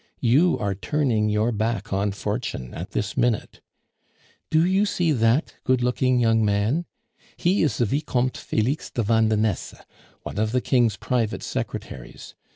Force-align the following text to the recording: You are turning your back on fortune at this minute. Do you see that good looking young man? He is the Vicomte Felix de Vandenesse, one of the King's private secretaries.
You 0.21 0.57
are 0.57 0.73
turning 0.73 1.29
your 1.29 1.51
back 1.51 1.93
on 1.93 2.11
fortune 2.11 2.73
at 2.73 2.89
this 2.89 3.15
minute. 3.15 3.61
Do 4.49 4.65
you 4.65 4.83
see 4.87 5.11
that 5.11 5.53
good 5.63 5.83
looking 5.83 6.19
young 6.19 6.43
man? 6.43 6.85
He 7.37 7.61
is 7.61 7.77
the 7.77 7.85
Vicomte 7.85 8.35
Felix 8.35 8.89
de 8.89 9.03
Vandenesse, 9.03 9.75
one 10.23 10.39
of 10.39 10.53
the 10.53 10.61
King's 10.61 10.97
private 10.97 11.43
secretaries. 11.43 12.33